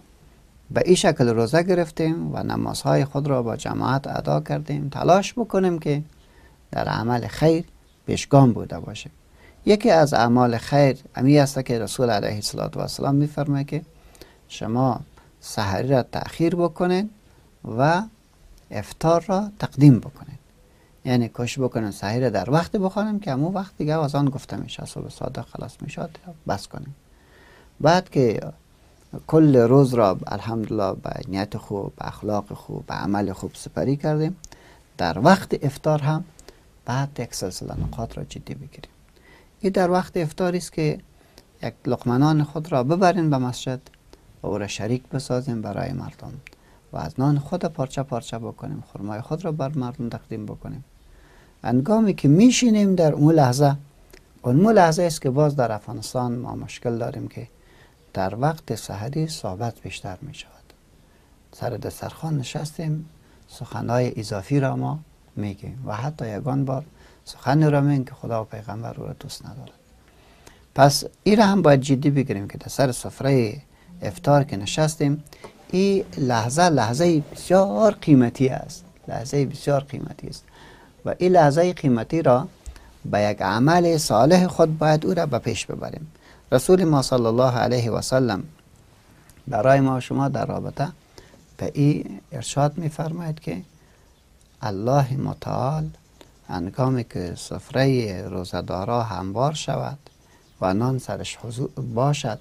به 0.72 0.82
این 0.86 0.96
شکل 0.96 1.28
روزه 1.28 1.64
گرفتیم 1.64 2.36
و 2.36 2.44
نمازهای 2.44 3.06
خود 3.06 3.28
را 3.28 3.44
با 3.44 3.56
جماعت 3.56 4.08
ادا 4.08 4.40
کردیم. 4.40 4.90
تلاش 4.90 5.34
بکنیم 5.34 5.80
که 5.80 6.04
در 6.72 6.88
عمل 6.88 7.28
خیر 7.28 7.66
پیشگام 8.06 8.54
بوده 8.54 8.80
باشه. 8.80 9.10
یکی 9.66 9.92
از 9.92 10.14
اعمال 10.14 10.58
خیر 10.58 10.98
امی 11.16 11.40
است 11.40 11.66
که 11.66 11.80
رسول 11.80 12.10
علیه 12.10 12.42
السلام 12.84 13.16
میفرمه 13.16 13.64
که 13.64 13.82
شما 14.48 15.00
سحری 15.42 15.88
را 15.88 16.04
تأخیر 16.04 16.56
بکنین 16.56 17.10
و 17.78 18.04
افتار 18.72 19.26
را 19.28 19.50
تقدیم 19.60 20.00
بکنین 20.00 20.38
یعنی 21.06 21.30
کش 21.34 21.60
بکنین 21.60 21.92
سحری 21.92 22.22
را 22.22 22.30
در 22.30 22.50
وقت 22.50 22.72
بخوانیم 22.72 23.20
که 23.20 23.32
همون 23.32 23.54
وقت 23.54 23.78
دیگه 23.78 24.00
از 24.00 24.16
آن 24.16 24.30
گفته 24.30 24.58
میشه 24.58 24.86
صبح 24.86 25.10
صادق 25.10 25.46
خلاص 25.46 25.72
می‌شد 25.82 26.10
بس 26.48 26.68
کنیم. 26.68 26.96
بعد 27.80 28.10
که 28.10 28.40
کل 29.28 29.56
روز 29.56 29.94
را 29.94 30.18
الحمدلله 30.28 30.94
به 30.94 31.12
نیت 31.28 31.58
خوب 31.58 31.94
به 31.96 32.08
اخلاق 32.08 32.54
خوب 32.54 32.86
به 32.86 32.94
عمل 32.94 33.34
خوب 33.34 33.52
سپری 33.54 33.98
کردیم. 33.98 34.36
در 34.98 35.20
وقت 35.20 35.64
افتار 35.64 36.02
هم 36.02 36.24
بعد 36.86 37.20
یک 37.20 37.36
سلسله 37.36 37.80
نقاط 37.84 38.18
را 38.18 38.24
جدی 38.24 38.54
بگیریم. 38.54 38.92
این 39.60 39.72
در 39.72 39.92
وقت 39.92 40.18
افتاری 40.18 40.58
است 40.58 40.74
که 40.74 41.00
یک 41.64 41.74
لقمنان 41.86 42.44
خود 42.44 42.72
را 42.72 42.84
ببرین 42.84 43.30
به 43.30 43.38
مسجد 43.38 43.80
و 44.44 44.48
او 44.48 44.58
را 44.58 44.68
شریک 44.68 45.04
بسازیم 45.04 45.62
برای 45.62 45.92
مردم 45.92 46.34
و 46.94 46.98
از 46.98 47.20
نان 47.20 47.40
خود 47.40 47.66
پارچه 47.66 48.04
پارچه 48.04 48.40
بکنیم 48.40 48.84
خرمای 48.94 49.22
خود 49.22 49.46
را 49.46 49.52
بر 49.52 49.72
مردم 49.76 50.10
تقدیم 50.10 50.46
بکنیم. 50.46 50.84
انگامی 51.64 52.14
که 52.14 52.28
میشینیم 52.28 52.96
در 52.96 53.14
اون 53.14 53.34
لحظه 53.34 53.76
اون 54.42 54.72
لحظه 54.72 55.04
است 55.04 55.22
که 55.22 55.30
باز 55.30 55.56
در 55.56 55.72
افغانستان 55.72 56.36
ما 56.36 56.56
مشکل 56.56 56.98
داریم 56.98 57.28
که 57.28 57.48
در 58.18 58.36
وقت 58.36 58.76
سحری 58.76 59.28
صحبت 59.28 59.82
بیشتر 59.84 60.18
می 60.22 60.34
شود 60.34 60.74
سر 61.52 61.70
دسترخوان 61.70 62.38
نشستیم 62.38 63.10
سخنهای 63.48 64.20
اضافی 64.20 64.60
را 64.60 64.76
ما 64.76 65.00
میگیم 65.36 65.84
و 65.86 65.96
حتی 65.96 66.38
یگان 66.38 66.66
بار 66.66 66.86
سخن 67.26 67.72
را 67.72 67.82
میگیم 67.82 68.06
که 68.06 68.12
خدا 68.12 68.42
و 68.42 68.46
پیغمبر 68.46 68.94
رو 68.94 69.08
را 69.08 69.14
دوست 69.14 69.46
ندارد. 69.46 69.72
پس 70.76 71.04
این 71.24 71.38
را 71.38 71.46
هم 71.46 71.62
باید 71.62 71.82
جدی 71.82 72.10
بگیریم 72.10 72.48
که 72.48 72.58
در 72.58 72.68
سر 72.68 72.92
سفره 72.92 73.62
افتار 74.02 74.44
که 74.44 74.58
نشستیم 74.58 75.24
این 75.72 76.04
لحظه 76.18 76.70
لحظه 76.70 77.24
بسیار 77.32 77.92
قیمتی 77.92 78.50
است. 78.50 78.86
لحظه 79.08 79.46
بسیار 79.46 79.82
قیمتی 79.82 80.28
است. 80.28 80.44
و 81.06 81.16
این 81.18 81.32
لحظه 81.32 81.74
قیمتی 81.74 82.22
را 82.22 82.48
به 83.06 83.22
یک 83.22 83.42
عمل 83.42 83.98
صالح 83.98 84.48
خود 84.48 84.78
باید 84.78 85.06
او 85.06 85.14
را 85.14 85.26
به 85.26 85.40
پیش 85.40 85.66
ببریم. 85.66 86.08
رسول 86.52 86.84
ما 86.84 87.02
صلی 87.02 87.26
الله 87.26 87.52
علیه 87.52 87.92
و 87.92 88.02
سلم 88.02 88.44
برای 89.48 89.80
ما 89.80 90.00
شما 90.00 90.28
در 90.28 90.46
رابطه 90.46 90.88
به 91.58 91.72
این 91.74 92.22
ارشاد 92.32 92.78
میفرماید 92.78 93.40
که 93.40 93.62
الله 94.62 95.18
متعال 95.18 95.90
انگامی 96.50 97.04
که 97.04 97.34
سفره 97.38 98.22
روزدارا 98.28 99.04
هموار 99.04 99.54
شود 99.54 99.98
و 100.62 100.74
نان 100.74 101.00
سرش 101.00 101.38
حضور 101.44 101.70
باشد 101.94 102.40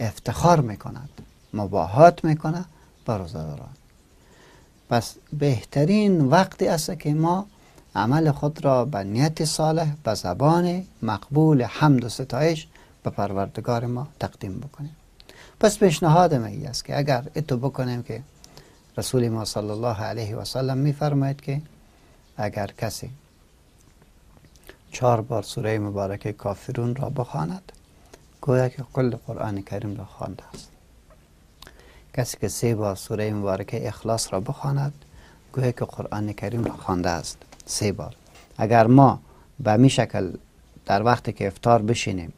افتخار 0.00 0.60
می‌کند 0.60 1.08
مباهات 1.54 2.24
می‌کنه 2.24 2.64
با 3.04 3.16
روزداران 3.16 3.76
پس 4.90 5.14
بهترین 5.32 6.24
وقتی 6.24 6.68
است 6.68 6.98
که 6.98 7.14
ما 7.14 7.46
عمل 7.94 8.30
خود 8.30 8.64
را 8.64 8.84
به 8.84 9.04
نیت 9.04 9.44
صالح 9.44 9.94
به 10.04 10.14
زبان 10.14 10.84
مقبول 11.02 11.62
حمد 11.62 12.04
و 12.04 12.08
ستایش 12.08 12.66
به 13.06 13.10
پروردگار 13.10 13.86
ما 13.86 14.08
تقدیم 14.20 14.60
بکنیم. 14.60 14.96
پس 15.60 15.78
پیشنهاد 15.78 16.32
ای 16.32 16.66
است 16.66 16.84
که 16.84 16.98
اگر 16.98 17.24
اتو 17.36 17.56
بکنیم 17.56 18.02
که 18.02 18.22
رسول 18.98 19.28
ما 19.28 19.44
صلی 19.44 19.70
الله 19.70 20.02
علیه 20.02 20.36
و 20.36 20.44
سلم 20.44 20.78
میفرماید 20.78 21.40
که 21.40 21.62
اگر 22.36 22.66
کسی 22.66 23.10
چهار 24.92 25.20
بار 25.20 25.42
سوره 25.42 25.78
مبارکه 25.78 26.32
کافرون 26.32 26.94
را 26.94 27.10
بخواند 27.10 27.72
گویا 28.40 28.68
که 28.68 28.82
کل 28.92 29.16
قرآن 29.26 29.62
کریم 29.62 29.96
را 29.96 30.04
خوانده 30.04 30.42
است. 30.54 30.70
کسی 32.14 32.36
که 32.40 32.48
سه 32.48 32.74
بار 32.74 32.96
سوره 32.96 33.32
مبارکه 33.32 33.88
اخلاص 33.88 34.32
را 34.32 34.40
بخواند 34.40 34.92
گویا 35.52 35.70
که 35.70 35.84
قرآن 35.84 36.32
کریم 36.32 36.64
را 36.64 36.72
خوانده 36.72 37.10
است. 37.10 37.38
سه 37.66 37.92
بار. 37.92 38.16
اگر 38.58 38.86
ما 38.86 39.20
به 39.60 39.76
می 39.76 39.90
شکل 39.90 40.32
در 40.86 41.02
وقتی 41.02 41.32
که 41.32 41.46
افتار 41.46 41.82
بشینیم 41.82 42.32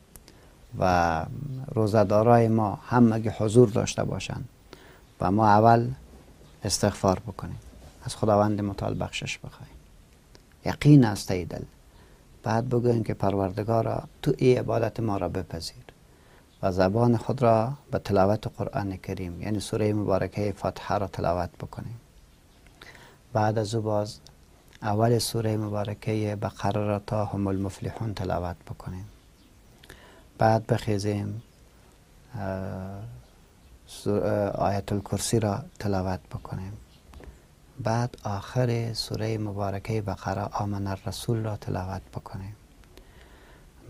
و 0.79 1.25
روزدارای 1.75 2.49
ما 2.49 2.79
همه 2.87 3.31
حضور 3.31 3.69
داشته 3.69 4.05
باشند 4.05 4.49
و 5.21 5.31
ما 5.31 5.49
اول 5.49 5.91
استغفار 6.65 7.19
بکنیم. 7.19 7.61
از 8.05 8.17
خداوند 8.17 8.61
متعال 8.61 8.97
بخشش 9.01 9.39
بخواهیم 9.39 9.75
یقین 10.67 11.05
است 11.05 11.31
ای 11.31 11.45
دل. 11.45 11.63
بعد 12.43 12.69
بگویم 12.69 13.05
که 13.05 13.15
پروردگارا 13.15 14.03
تو 14.23 14.33
ای 14.39 14.55
عبادت 14.55 15.01
ما 15.01 15.17
را 15.17 15.29
بپذیر 15.29 15.85
و 16.63 16.73
زبان 16.73 17.17
خود 17.17 17.43
را 17.43 17.73
به 17.91 17.99
تلاوت 17.99 18.47
قرآن 18.59 18.97
کریم 18.97 19.43
یعنی 19.43 19.61
سوره 19.61 19.93
مبارکه 19.93 20.55
فاتحه 20.57 20.99
را 20.99 21.07
تلاوت 21.07 21.51
بکنیم. 21.61 22.01
بعد 23.33 23.59
از 23.59 23.75
او 23.75 23.83
باز 23.83 24.19
اول 24.83 25.19
سوره 25.19 25.57
مبارکه 25.57 26.39
بقره 26.43 26.87
را 26.87 26.99
تا 26.99 27.25
هم 27.25 27.47
المفلحون 27.47 28.15
تلاوت 28.15 28.57
بکنیم. 28.57 29.05
بعد 30.39 30.67
بخیزیم 30.67 31.43
آیت 34.55 34.93
الکرسی 34.93 35.41
را 35.41 35.63
تلاوت 35.79 36.21
بکنیم. 36.21 36.73
بعد 37.81 38.17
آخر 38.25 38.93
سوره 38.93 39.39
مبارکه 39.39 40.03
بقره 40.03 40.43
آمن 40.43 40.87
الرسول 40.87 41.45
را 41.45 41.57
تلاوت 41.57 42.03
بکنیم. 42.03 42.57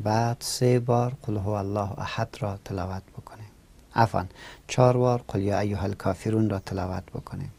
بعد 0.01 0.37
سه 0.41 0.81
بار 0.81 1.13
قل 1.23 1.37
هو 1.37 1.51
الله 1.51 1.99
احد 1.99 2.29
را 2.41 2.59
تلاوت 2.65 3.03
بکنیم. 3.03 3.51
عفوا 3.95 4.25
چهار 4.69 4.97
بار 4.97 5.25
قل 5.29 5.41
یا 5.41 5.59
ایها 5.59 5.83
الکافرون 5.83 6.51
را 6.51 6.59
تلاوت 6.59 7.07
بکنیم. 7.07 7.53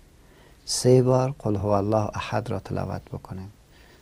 سه 0.66 1.02
بار 1.02 1.36
قل 1.40 1.56
هو 1.56 1.68
الله 1.68 2.10
احد 2.14 2.50
را 2.50 2.60
تلاوت 2.60 3.02
بکنیم. 3.02 3.52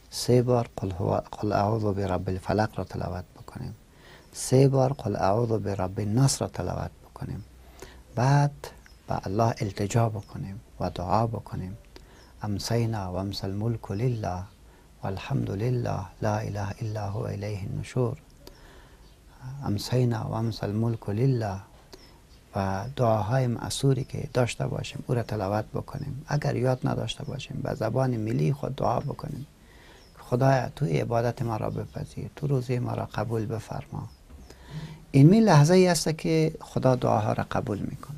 سه 0.10 0.42
بار 0.42 0.70
قل, 0.76 0.92
هو 0.92 1.22
قل 1.32 1.52
اعوذ 1.52 1.84
برب 1.84 2.30
الفلق 2.30 2.78
را 2.78 2.84
تلاوت 2.84 3.26
بکنیم. 3.38 3.76
سه 4.38 4.68
بار 4.68 4.94
قل 4.94 5.16
اعوذ 5.16 5.60
برب 5.60 6.00
الناس 6.00 6.42
را 6.42 6.48
تلاوت 6.48 6.92
بکنیم. 7.06 7.44
بعد 8.16 8.52
به 9.08 9.28
الله 9.28 9.56
التجا 9.62 10.10
بکنیم 10.10 10.62
و 10.80 10.90
دعا 10.90 11.28
بکنیم. 11.28 11.78
امسینا 12.42 13.14
و 13.14 13.16
امسل 13.16 13.48
الملک 13.48 13.92
لله 13.92 14.44
والحمد 15.04 15.52
لله 15.52 16.00
لا 16.22 16.38
اله 16.38 16.68
الا 16.82 17.10
هو 17.10 17.22
الیه 17.22 17.60
النشور. 17.60 18.18
امسینا 19.64 20.30
و 20.30 20.34
امسل 20.34 20.68
الملک 20.68 21.10
لله 21.10 21.58
و 22.56 22.86
دعاهای 22.96 23.48
معصوری 23.48 24.04
که 24.04 24.30
داشته 24.34 24.68
باشیم 24.68 25.04
او 25.08 25.16
را 25.16 25.24
تلاوت 25.24 25.66
بکنیم. 25.66 26.26
اگر 26.28 26.56
یاد 26.56 26.80
نداشته 26.84 27.24
باشیم 27.24 27.62
به 27.64 27.74
زبان 27.74 28.18
ملی 28.18 28.54
خود 28.54 28.76
دعا 28.76 29.00
بکنیم. 29.00 29.48
خدایا 30.20 30.70
تو 30.70 30.86
عبادت 30.86 31.42
ما 31.42 31.58
را 31.58 31.70
بپذیر 31.70 32.30
تو 32.36 32.48
روزه 32.48 32.80
ما 32.80 32.94
را 32.94 33.06
قبول 33.06 33.46
بفرما. 33.46 34.10
این 35.12 35.30
می 35.30 35.40
لحظه 35.40 35.74
ای 35.74 35.88
است 35.88 36.18
که 36.18 36.56
خدا 36.62 36.96
دعاها 36.96 37.34
را 37.34 37.46
قبول 37.52 37.80
می‌کنه. 37.80 38.18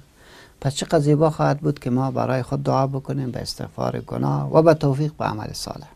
پس 0.62 0.75
چه 0.75 1.00
زیبا 1.00 1.29
خواهد 1.29 1.60
بود 1.60 1.79
که 1.79 1.89
ما 1.89 2.12
برای 2.12 2.44
خود 2.44 2.63
دعا 2.63 2.88
بکنیم 2.88 3.32
به 3.32 3.39
استغفار 3.39 4.00
گناه 4.00 4.53
و 4.53 4.62
به 4.62 4.74
توفیق 4.74 5.13
به 5.13 5.25
عمل 5.25 5.53
صالح. 5.53 5.88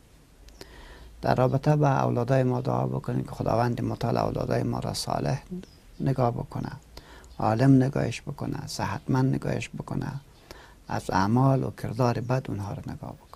در 1.21 1.35
رابطه 1.35 1.75
به 1.75 2.03
اولادای 2.03 2.43
ما 2.43 2.61
دعا 2.61 2.87
بکنیم 2.87 3.23
که 3.23 3.31
خداوند 3.31 3.81
مطال 3.81 4.17
اولادای 4.17 4.63
ما 4.63 4.79
را 4.79 4.93
صالح 4.93 5.41
نگاه 5.99 6.31
بکنه 6.31 6.71
عالم 7.39 7.75
نگاهش 7.75 8.21
بکنه 8.21 8.67
صحتمند 8.67 9.35
نگاهش 9.35 9.69
بکنه 9.69 10.11
از 10.87 11.09
اعمال 11.09 11.63
و 11.63 11.71
کردار 11.71 12.19
بد 12.19 12.45
اونها 12.49 12.73
را 12.73 12.81
نگاه 12.87 13.13
بکنه. 13.13 13.32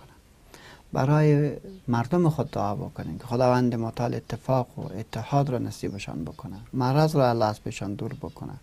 برای 0.94 1.58
مردم 1.88 2.30
خود 2.30 2.52
دعا 2.52 2.76
بکنیم 2.76 3.18
که 3.18 3.26
خداوند 3.26 3.76
مطال 3.76 4.16
اتفاق 4.16 4.68
و 4.80 4.82
اتحاد 5.00 5.50
را 5.50 5.58
نصیبشان 5.58 6.24
بکنه. 6.24 6.58
مرض 6.74 7.16
را 7.16 7.30
الله 7.30 7.46
از 7.46 7.64
پیشان 7.64 7.94
دور 7.94 8.14
بکنه. 8.14 8.54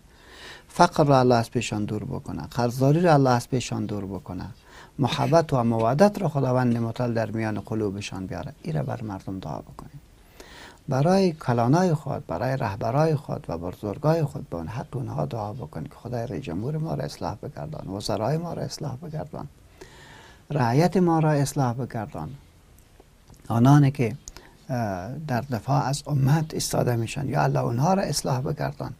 فقر 0.67 1.03
را 1.03 1.19
الله 1.19 1.35
از 1.35 1.51
پیشان 1.51 1.85
دور 1.85 2.03
بکنه. 2.03 2.41
قرضداری 2.41 3.01
را 3.01 3.13
الله 3.13 3.29
از 3.29 3.49
پیشان 3.49 3.85
دور 3.85 4.05
بکنه. 4.05 4.45
محبت 4.99 5.53
و 5.53 5.63
مودت 5.63 6.21
را 6.21 6.29
خداوند 6.29 6.77
مطال 6.77 7.13
در 7.13 7.31
میان 7.31 7.59
قلوبشان 7.59 8.25
بیاره. 8.25 8.53
این 8.61 8.75
را 8.75 8.83
بر 8.83 9.01
مردم 9.01 9.39
دعا 9.39 9.59
بکنیم. 9.59 10.01
برای 10.87 11.31
کلانای 11.31 11.93
خود 11.93 12.27
برای 12.27 12.57
رهبرای 12.57 13.15
خود 13.15 13.45
و 13.47 13.57
بزرگای 13.57 14.23
خود 14.23 14.49
به 14.49 14.57
اون 14.57 14.67
حق 14.67 14.95
اونها 14.95 15.25
دعا 15.25 15.53
بکنیم 15.53 15.87
که 15.87 15.95
خدای 15.95 16.27
رئیس 16.27 16.43
جمهور 16.43 16.77
ما 16.77 16.93
را 16.93 17.03
اصلاح 17.03 17.35
بگردان 17.35 17.87
وزرای 17.87 18.37
ما 18.37 18.53
را 18.53 18.61
اصلاح 18.61 18.95
بگردان. 18.95 19.47
رعیت 20.49 20.97
ما 20.97 21.19
را 21.19 21.31
اصلاح 21.31 21.73
بگردان. 21.73 22.29
آنانی 23.47 23.91
که 23.91 24.15
در 25.27 25.41
دفاع 25.41 25.83
از 25.83 26.03
امت 26.07 26.53
استاده 26.53 26.95
میشن. 26.95 27.27
یا 27.27 27.43
الله 27.43 27.59
اونها 27.59 27.93
را 27.93 28.03
اصلاح 28.03 28.41
بگردان. 28.41 28.93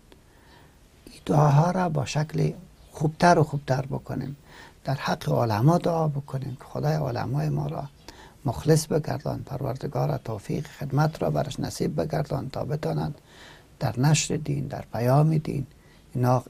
این 1.05 1.21
دعاها 1.25 1.71
را 1.71 1.89
با 1.89 2.05
شکل 2.05 2.51
خوبتر 2.91 3.39
و 3.39 3.43
خوبتر 3.43 3.85
بکنیم. 3.85 4.35
در 4.83 4.93
حق 4.93 5.31
علما 5.31 5.77
دعا 5.77 6.07
بکنیم 6.07 6.57
که 6.59 6.63
خدای 6.63 6.93
علمای 6.93 7.49
ما 7.49 7.67
را 7.67 7.83
مخلص 8.45 8.87
بگردان. 8.87 9.43
پروردگار 9.43 10.17
توفیق 10.17 10.67
خدمت 10.67 11.21
را 11.23 11.29
برش 11.29 11.59
نصیب 11.59 12.01
بگردان. 12.01 12.49
تا 12.49 12.65
بتانند 12.65 13.15
در 13.79 13.99
نشر 13.99 14.35
دین 14.35 14.67
در 14.67 14.85
پیام 14.93 15.37
دین. 15.37 15.65
اینا, 16.13 16.43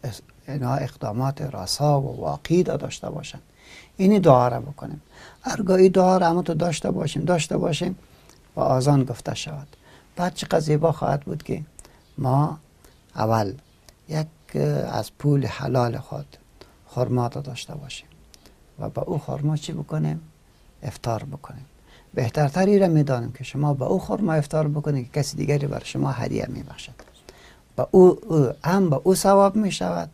اقدامات 0.76 1.42
راسا 1.42 2.02
و 2.02 2.22
واقعی 2.22 2.64
داشته 2.64 3.10
باشند. 3.10 3.42
اینی 3.98 4.20
دعا 4.20 4.48
را 4.48 4.60
بکنیم. 4.60 5.02
ارگاهی 5.46 5.90
دعا 5.90 6.18
را 6.18 6.42
تو 6.42 6.54
داشته 6.54 6.92
باشیم 6.92 7.26
داشته 7.26 7.58
باشیم 7.58 7.98
و 8.56 8.60
آزان 8.60 9.04
گفته 9.04 9.36
شود. 9.36 9.68
بعد 10.16 10.34
چه 10.34 10.60
زیبا 10.60 10.92
خواهد 10.92 11.22
بود 11.22 11.44
که 11.44 11.62
ما 12.18 12.60
اول 13.16 13.54
یک 14.10 14.28
از 14.92 15.12
پول 15.20 15.46
حلال 15.46 15.98
خود 15.98 16.38
خرما 16.88 17.28
داشته 17.28 17.76
باشیم 17.76 18.08
و 18.80 18.90
با 18.90 19.02
او 19.02 19.20
خرما 19.20 19.58
چی 19.58 19.74
بکنیم؟ 19.74 20.22
افتار 20.84 21.24
بکنیم. 21.24 21.66
بهترتری 22.14 22.80
را 22.80 22.88
می‌دانیم 22.88 23.32
که 23.32 23.44
شما 23.44 23.74
با 23.74 23.86
او 23.86 24.00
خرما 24.00 24.34
افتار 24.34 24.68
بکنید 24.68 25.12
که 25.12 25.20
کسی 25.20 25.38
دیگری 25.38 25.68
بر 25.68 25.82
شما 25.84 26.12
هدیه 26.12 26.46
میبخشد. 26.50 26.94
با 27.76 27.88
او, 27.92 28.20
او 28.28 28.50
هم 28.64 28.90
با 28.90 29.02
او 29.04 29.16
ثواب 29.16 29.56
می 29.56 29.72
شود 29.72 30.10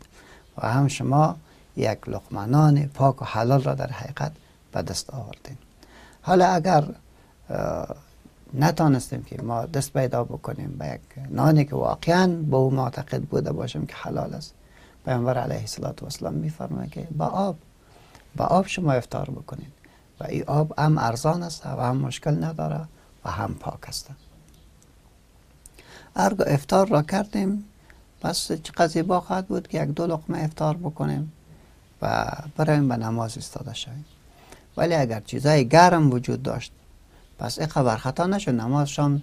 و 0.58 0.68
هم 0.68 0.88
شما 0.88 1.36
یک 1.76 2.08
لقمه 2.08 2.86
پاک 2.86 3.22
و 3.22 3.24
حلال 3.24 3.62
را 3.62 3.74
در 3.74 3.86
حقیقت 3.86 4.32
به 4.72 4.82
دست 4.82 5.10
آوردیم. 5.10 5.58
حالا 6.22 6.46
اگر 6.46 6.84
نتانستیم 8.54 9.22
که 9.22 9.42
ما 9.42 9.66
دست 9.66 9.92
پیدا 9.92 10.24
بکنیم 10.24 10.76
به 10.78 10.86
یک 10.86 11.28
نانی 11.30 11.64
که 11.64 11.74
واقعا 11.74 12.26
به 12.26 12.56
او 12.56 12.70
معتقد 12.70 13.22
بوده 13.22 13.52
باشیم 13.52 13.86
که 13.86 13.94
حلال 13.94 14.34
است 14.34 14.54
پیامبر 15.04 15.38
علیه 15.38 15.64
السلام 16.02 16.34
میفرماید 16.34 16.90
که 16.90 17.08
با 17.16 17.26
آب 17.26 17.56
با 18.36 18.44
آب 18.44 18.66
شما 18.66 18.92
افطار 18.92 19.30
بکنید 19.30 19.72
و 20.20 20.24
این 20.24 20.44
آب 20.46 20.78
هم 20.78 20.98
ارزان 20.98 21.42
است 21.42 21.66
و 21.66 21.68
هم 21.68 21.96
مشکل 21.96 22.44
نداره 22.44 22.80
و 23.24 23.30
هم 23.30 23.54
پاک 23.54 23.88
است. 23.88 24.08
ارگو 26.16 26.44
افطار 26.46 26.88
را 26.88 27.02
کردیم 27.02 27.64
پس 28.20 28.52
چه 28.52 29.02
با 29.02 29.20
خواهد 29.20 29.46
بود 29.46 29.68
که 29.68 29.82
یک 29.82 29.88
دو 29.88 30.06
لقمه 30.06 30.38
افطار 30.38 30.76
بکنیم. 30.76 31.32
و 32.02 32.26
برایم 32.56 32.88
به 32.88 32.96
نماز 32.96 33.38
استاده 33.38 33.74
شویم. 33.74 34.04
ولی 34.76 34.94
اگر 34.94 35.20
چیزای 35.20 35.68
گرم 35.68 36.10
وجود 36.10 36.42
داشت 36.42 36.72
پس 37.38 37.60
خبر 37.60 37.96
خطا 37.96 38.26
نشد 38.26 38.50
نماز 38.50 38.88
شام 38.88 39.22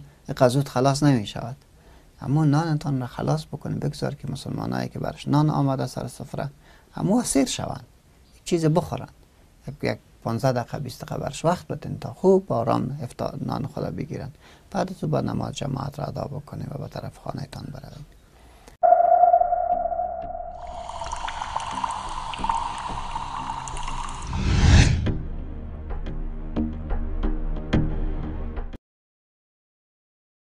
زود 0.50 0.70
خلاص 0.70 1.04
نمی 1.04 1.28
شود. 1.28 1.56
اما 2.22 2.46
نانتان 2.46 3.02
را 3.02 3.08
خلاص 3.08 3.46
بکنیم 3.46 3.80
بگذار 3.80 4.16
که 4.16 4.32
مسلمانایی 4.32 4.90
که 4.90 5.00
برش 5.00 5.28
نان 5.28 5.50
آمده 5.50 5.88
سر 5.88 6.08
سفره 6.08 6.50
همو 6.92 7.24
سیر 7.24 7.46
شوند 7.46 7.86
چیز 8.46 8.66
بخورن 8.66 9.08
یک 9.84 9.98
15 10.24 10.52
دقیقه 10.52 10.80
20 10.80 11.06
دقیقه 11.06 11.22
برش 11.22 11.46
وقت 11.46 11.68
بدین 11.68 12.00
تا 12.00 12.14
خوب 12.14 12.54
آرام 12.54 13.00
نان 13.42 13.68
خدا 13.68 13.92
بگیرن 13.92 14.32
بعد 14.72 14.94
تو 15.00 15.08
با 15.08 15.22
نماز 15.22 15.54
جماعت 15.54 16.00
را 16.00 16.06
ادا 16.06 16.24
بکنیم 16.24 16.68
و 16.72 16.78
به 16.78 16.88
طرف 16.88 17.18
خانه 17.18 17.48
تان 17.52 17.64
بروید 17.64 18.19